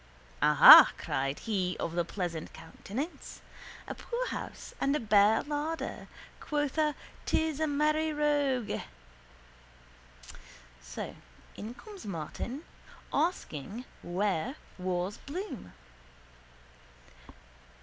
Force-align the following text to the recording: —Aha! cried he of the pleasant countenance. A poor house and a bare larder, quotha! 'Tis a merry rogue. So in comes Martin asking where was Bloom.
—Aha! 0.41 0.93
cried 0.97 1.37
he 1.41 1.77
of 1.79 1.93
the 1.93 2.03
pleasant 2.03 2.53
countenance. 2.53 3.39
A 3.87 3.93
poor 3.93 4.25
house 4.29 4.73
and 4.81 4.95
a 4.95 4.99
bare 4.99 5.43
larder, 5.43 6.07
quotha! 6.39 6.95
'Tis 7.27 7.59
a 7.59 7.67
merry 7.67 8.11
rogue. 8.11 8.81
So 10.81 11.15
in 11.55 11.75
comes 11.75 12.07
Martin 12.07 12.63
asking 13.13 13.85
where 14.01 14.55
was 14.79 15.17
Bloom. 15.19 15.73